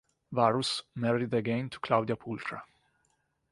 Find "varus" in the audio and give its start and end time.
0.31-0.81